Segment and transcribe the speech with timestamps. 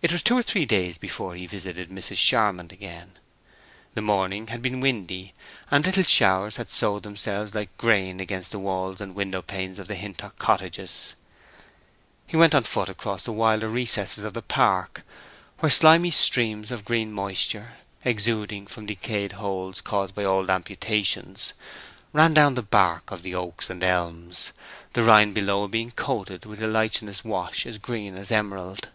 [0.00, 2.18] It was two or three days before he visited Mrs.
[2.18, 3.14] Charmond again.
[3.94, 5.34] The morning had been windy,
[5.72, 9.88] and little showers had sowed themselves like grain against the walls and window panes of
[9.88, 11.14] the Hintock cottages.
[12.28, 15.02] He went on foot across the wilder recesses of the park,
[15.58, 21.54] where slimy streams of green moisture, exuding from decayed holes caused by old amputations,
[22.12, 24.52] ran down the bark of the oaks and elms,
[24.92, 28.90] the rind below being coated with a lichenous wash as green as emerald.